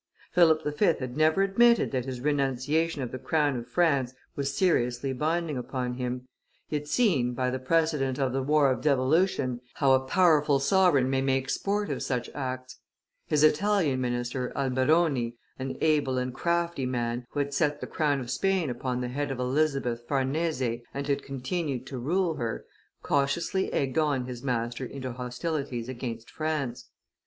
[0.31, 0.85] Philip V.
[0.85, 5.93] had never admitted that his renunciation of the crown of France was seriously binding upon
[5.93, 6.27] him;
[6.67, 11.07] he had seen, by the precedent of the war of devolution, how a powerful sovereign
[11.07, 12.79] may make sport of such acts;
[13.27, 18.31] his Italian minister, Alberoni, an able and crafty man, who had set the crown of
[18.31, 22.65] Spain upon the head of Elizabeth Farnese, and had continued to rule her,
[23.03, 26.87] cautiously egged on his master into hostilities against France.